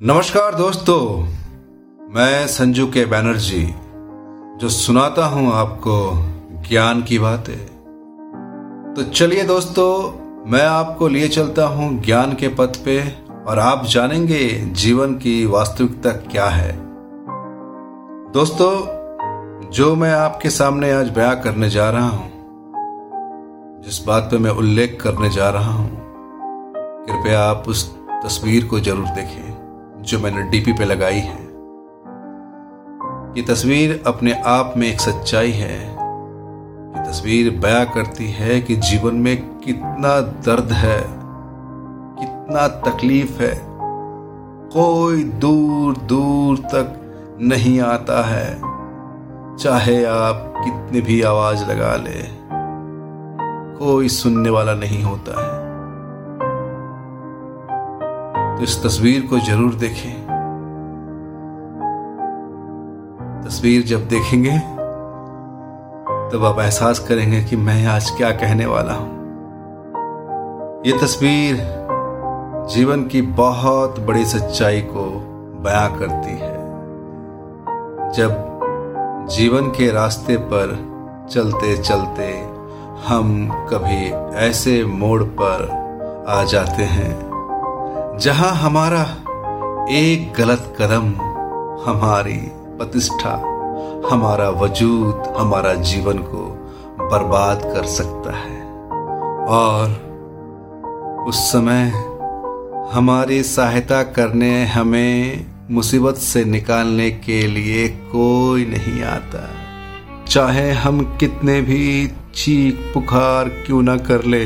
[0.00, 1.00] नमस्कार दोस्तों,
[2.14, 3.62] मैं संजू के बैनर्जी
[4.60, 5.94] जो सुनाता हूँ आपको
[6.68, 7.56] ज्ञान की बातें।
[8.94, 9.88] तो चलिए दोस्तों,
[10.50, 13.00] मैं आपको लिए चलता हूँ ज्ञान के पथ पे,
[13.46, 16.72] और आप जानेंगे जीवन की वास्तविकता क्या है।
[18.32, 18.70] दोस्तों,
[19.70, 22.30] जो मैं आपके सामने आज बया करने जा रहा हूँ,
[23.84, 25.90] जिस बात पे मैं उल्लेख करने जा रहा हूँ,
[27.06, 27.88] कृपया आप उस
[28.24, 29.47] तस्वीर को ज़रूर देखें।
[30.08, 31.38] जो मैंने डीपी पे लगाई है।
[33.36, 39.14] ये तस्वीर अपने आप में एक सच्चाई है। ये तस्वीर बयां करती है कि जीवन
[39.14, 41.00] में कितना दर्द है,
[42.20, 43.62] कितना तकलीफ़ है।
[44.72, 47.00] कोई दूर दूर तक
[47.40, 48.60] नहीं आता है।
[49.56, 52.22] चाहे आप कितनी भी आवाज़ लगा ले,
[53.78, 55.57] कोई सुनने वाला नहीं होता है।
[58.58, 60.26] तो इस तस्वीर को ज़रूर देखें।
[63.44, 64.58] तस्वीर जब देखेंगे,
[66.32, 69.16] तब आप एहसास करेंगे कि मैं आज क्या कहने वाला हूँ।
[70.86, 71.56] ये तस्वीर
[72.70, 75.06] जीवन की बहुत बड़ी सच्चाई को
[75.62, 76.56] बयां करती है।
[78.12, 80.76] जब जीवन के रास्ते पर
[81.30, 82.28] चलते चलते
[83.08, 84.04] हम कभी
[84.38, 85.66] ऐसे मोड़ पर
[86.28, 87.27] आ जाते हैं
[88.20, 89.02] जहाँ हमारा
[89.90, 91.08] एक गलत कदम,
[91.86, 92.38] हमारी
[92.78, 93.34] प्रतिष्ठा,
[94.10, 96.44] हमारा वजूद, हमारा जीवन को
[97.00, 98.62] बर्बाद कर सकता है।
[99.46, 99.90] और
[101.28, 101.92] उस समय
[102.92, 109.48] हमारी सहायता करने, हमें मुसीबत से निकालने के लिए कोई नहीं आता।
[110.28, 114.44] चाहे हम कितने भी चीख पुकार क्यों ना कर ले,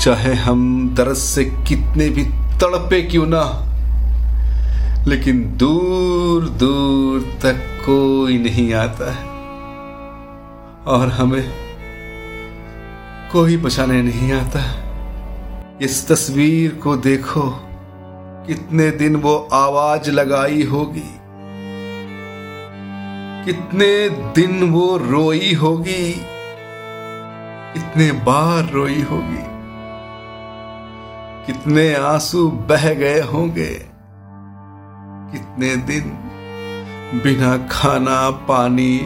[0.00, 3.64] चाहे हम दर्द से कितने भी तड़पे क्यों ना।
[5.08, 7.56] लेकिन दूर दूर तक
[7.86, 9.28] कोई नहीं आता है।
[10.86, 11.52] और हमें
[13.32, 14.84] कोई बचाने नहीं आता
[15.82, 17.60] इस तस्वीर को देखो,
[18.46, 21.14] कितने दिन वो आवाज़ लगाई होगी।
[23.44, 26.12] कितने दिन वो रोई होगी।
[27.74, 29.57] कितने बार रोई होगी।
[31.48, 33.70] कितने आँसू बह गए होंगे।
[35.32, 36.10] कितने दिन
[37.22, 38.98] बिना खाना पानी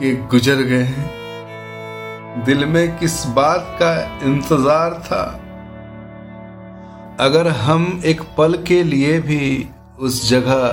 [0.00, 3.92] के गुजर गए हैं। दिल में किस बात का
[4.26, 5.24] इंतज़ार था?
[7.20, 9.68] अगर हम एक पल के लिए भी
[9.98, 10.66] उस जगह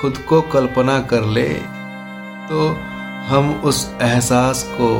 [0.00, 1.48] खुद को कल्पना कर ले
[2.48, 2.68] तो
[3.28, 4.90] हम उस एहसास को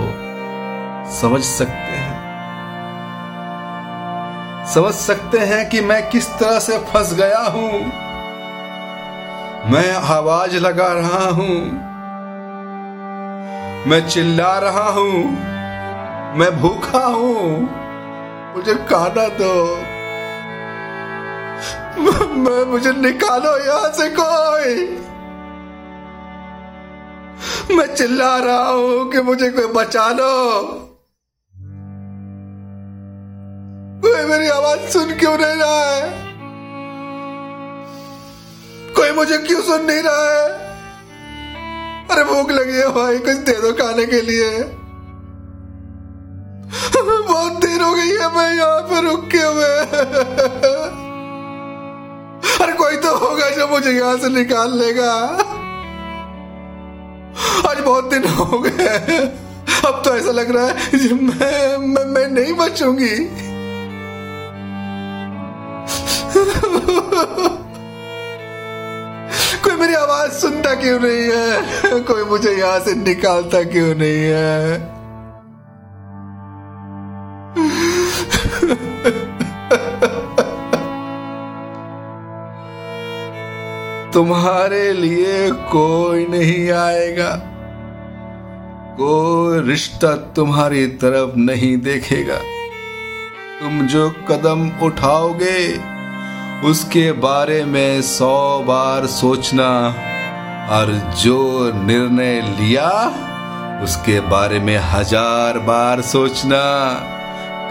[1.12, 2.17] समझ सकते हैं।
[4.74, 7.72] समझ सकते हैं कि मैं किस तरह से फंस गया हूँ।
[9.72, 11.88] मैं आवाज़ लगा रहा हूँ।
[13.88, 15.14] मैं चिल्ला रहा हूँ।
[16.38, 17.70] मैं भूखा हूँ।
[18.56, 19.76] मुझे खाना दो।
[22.34, 24.98] मैं, मुझे निकालो यहाँ से कोई।
[27.76, 30.87] मैं चिल्ला रहा हूँ कि मुझे कोई बचा लो।
[34.18, 36.06] कोई मेरी आवाज़ सुन क्यों नहीं रहा है?
[38.94, 40.46] कोई मुझे क्यों सुन नहीं रहा है?
[42.10, 44.48] अरे भूख लगी है भाई कुछ दे दो खाने के लिए।
[47.28, 49.72] बहुत देर हो गई है मैं यहाँ पे रुक हुए।
[52.58, 55.12] अरे कोई तो होगा जो मुझे यहाँ से निकाल लेगा।
[57.70, 59.18] आज बहुत दिन हो गए।
[59.86, 63.46] अब तो ऐसा लग रहा है मैं मैं, मैं नहीं बचूँगी।
[69.64, 72.00] कोई मेरी आवाज़ सुनता क्यों नहीं है?
[72.02, 74.98] कोई मुझे यहाँ से निकालता क्यों नहीं है?
[84.12, 87.30] तुम्हारे लिए कोई नहीं आएगा।
[89.00, 92.38] कोई रिश्ता तुम्हारी तरफ़ नहीं देखेगा।
[93.60, 95.97] तुम जो कदम उठाओगे
[96.64, 99.68] उसके बारे में सौ बार सोचना
[100.70, 102.88] और जो निर्णय लिया
[103.84, 106.62] उसके बारे में हज़ार बार सोचना।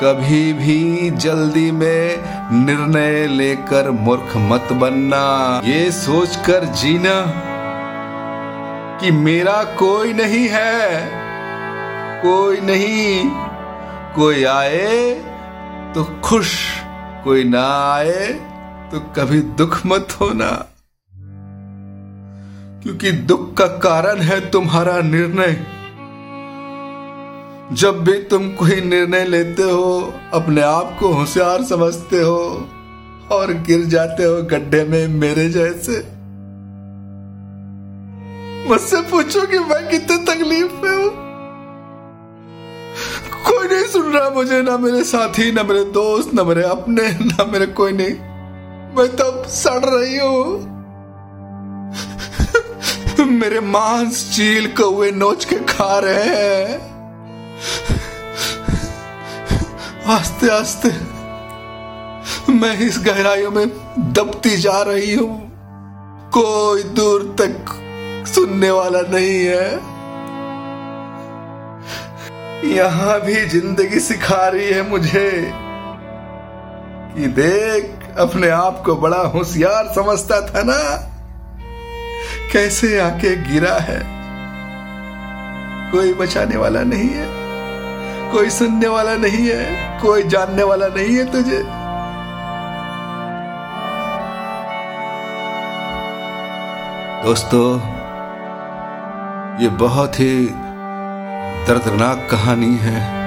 [0.01, 2.24] कभी भी जल्दी में
[2.66, 5.25] निर्णय लेकर मूर्ख मत बनना।
[5.66, 7.19] ये सोचकर जीना
[9.01, 11.01] कि मेरा कोई नहीं है,
[12.22, 13.30] कोई नहीं।
[14.16, 15.13] कोई आए
[15.95, 16.57] तो खुश,
[17.24, 18.28] कोई ना आए
[18.92, 20.66] तो कभी दुख मत होना।
[22.84, 25.78] क्योंकि दुख का कारण है तुम्हारा निर्णय।
[27.75, 32.69] जब भी तुम कोई निर्णय लेते हो, अपने आप को होशियार समझते हो
[33.31, 36.18] और गिर जाते हो गड्ढे में मेरे जैसे।
[38.69, 41.10] मुझसे पूछो कि मैं कितने तकलीफ़ में हूँ।
[43.44, 47.45] कोई नहीं सुन रहा मुझे, ना मेरे साथी, ना मेरे दोस्त, ना मेरे अपने, ना
[47.45, 48.27] मेरे कोई नहीं।
[48.95, 50.75] मैं तब सड़ रही हूँ।
[53.31, 56.80] मेरे मांस चील कौए नोच के खा रहे हैं।
[60.07, 60.89] आस्ते आस्ते,
[62.54, 63.68] मैं इस गहराइयों में
[64.13, 65.36] दबती जा रही हूँ।
[66.33, 67.56] कोई दूर तक
[68.28, 69.69] सुनने वाला नहीं है।
[72.68, 75.30] यहाँ भी ज़िंदगी सिखा रही है मुझे
[77.13, 81.08] कि देख अपने आप को बड़ा होशियार समझता था ना?
[82.54, 84.18] कैसे आके गिरा है?
[85.92, 87.28] कोई बचाने वाला नहीं है।
[88.31, 91.64] कोई सुनने वाला नहीं है। कोई जानने वाला नहीं है तुझे।
[97.24, 97.80] दोस्तों,
[99.62, 100.46] ये बहुत ही
[101.68, 103.27] दर्दनाक कहानी है।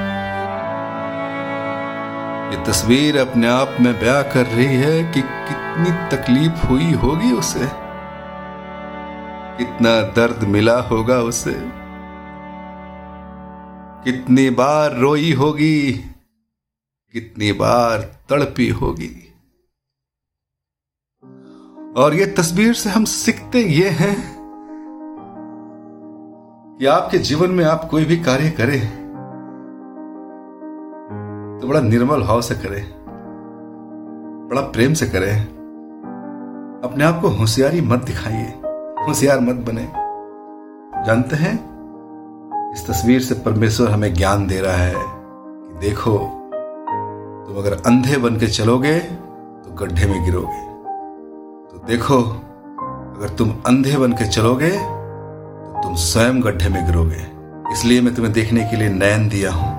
[2.51, 7.69] ये तस्वीर अपने आप में बयां कर रही है कि कितनी तकलीफ़ हुई होगी उसे।
[9.59, 11.55] कितना दर्द मिला होगा उसे।
[14.05, 15.93] कितनी बार रोई होगी,
[17.13, 19.35] कितनी बार तड़पी होगी।
[21.97, 24.37] और ये तस्वीर से हम सीखते ये हैं
[26.79, 29.00] कि आपके जीवन में आप कोई भी कार्य करें।
[31.61, 32.85] तो बड़ा निर्मल भाव से करें,
[34.51, 35.35] बड़ा प्रेम से करें।
[36.85, 38.47] अपने आप को होशियारी मत दिखाइए,
[39.07, 39.83] होशियार मत बने।
[41.07, 41.55] जानते हैं,
[42.73, 46.17] इस तस्वीर से परमेश्वर हमें ज्ञान दे रहा है कि देखो,
[47.47, 50.63] तुम अगर अंधे बन के चलोगे तो गड्ढे में गिरोगे।
[51.67, 52.19] तो देखो,
[53.17, 57.27] अगर तुम अंधे बन के चलोगे तो तुम स्वयं गड्ढे में गिरोगे।
[57.73, 59.70] इसलिए मैं तुम्हें देखने के लिए नयन दिया हूँ।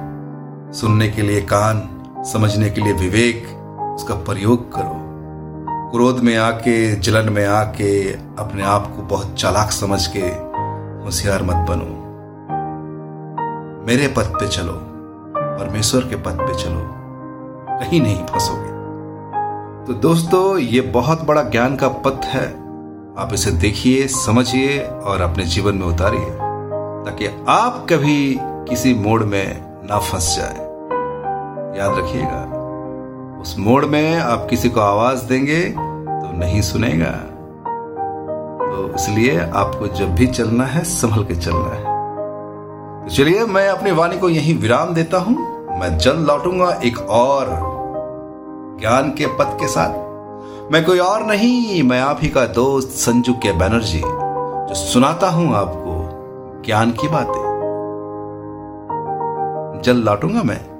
[0.74, 1.90] सुनने के लिए कान,
[2.26, 3.48] समझने के लिए विवेक,
[3.96, 4.98] उसका प्रयोग करो।
[5.92, 10.52] क्रोध में आके, जलन में आके, अपने आप को बहुत चालाक समझ के
[11.06, 12.02] होशियार मत बनो।
[13.88, 14.74] मेरे पथ पे चलो,
[15.38, 16.90] परमेश्वर के पथ पे चलो,
[17.80, 18.72] कहीं नहीं फंसोगे।
[19.88, 22.48] तो दोस्तों, ये बहुत बड़ा ज्ञान का पथ है।
[23.18, 26.30] आप इसे देखिए, समझिए और अपने जीवन में उतारिए,
[27.06, 30.61] ताकि आप कभी किसी मोड़ में ना फंस जाए।
[31.78, 32.58] याद रखिएगा।
[33.42, 37.12] उस मोड़ में आप किसी को आवाज़ देंगे तो नहीं सुनेगा।
[38.66, 41.84] तो इसलिए आपको जब भी चलना है, संभल के चलना है।
[43.04, 45.36] तो चलिए, मैं अपनी वाणी को यहीं विराम देता हूँ।
[45.80, 47.48] मैं जल्द लौटूँगा एक और
[48.80, 53.34] ज्ञान के पद के साथ। मैं कोई और नहीं, मैं आप ही का दोस्त संजू
[53.34, 55.92] के बैनर्जी, जो सुनाता हूँ आपको
[56.66, 57.52] ज्ञान की बातें।
[59.82, 60.71] जल्द लौटूँगा मैं।